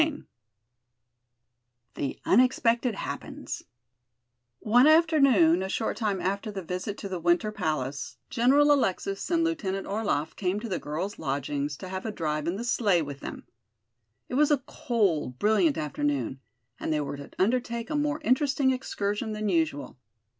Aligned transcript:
CHAPTER 0.01 0.15
XVI 0.17 0.25
The 1.93 2.19
Unexpected 2.25 2.95
Happens 2.95 3.63
One 4.57 4.87
afternoon 4.87 5.61
a 5.61 5.69
short 5.69 5.95
time 5.95 6.19
after 6.19 6.51
the 6.51 6.63
visit 6.63 6.97
to 6.97 7.07
the 7.07 7.19
Winter 7.19 7.51
Palace, 7.51 8.17
General 8.31 8.71
Alexis 8.71 9.29
and 9.29 9.43
Lieutenant 9.43 9.85
Orlaff 9.85 10.35
came 10.35 10.59
to 10.59 10.67
the 10.67 10.79
girls' 10.79 11.19
lodgings 11.19 11.77
to 11.77 11.87
have 11.87 12.07
a 12.07 12.11
drive 12.11 12.47
in 12.47 12.55
the 12.55 12.63
sleigh 12.63 13.03
with 13.03 13.19
them. 13.19 13.43
It 14.27 14.33
was 14.33 14.49
a 14.49 14.63
cold, 14.65 15.37
brilliant 15.37 15.77
afternoon, 15.77 16.39
and 16.79 16.91
they 16.91 17.01
were 17.01 17.17
to 17.17 17.29
undertake 17.37 17.91
a 17.91 17.95
more 17.95 18.19
interesting 18.21 18.71
excursion 18.71 19.33
than 19.33 19.49
usual. 19.49 19.99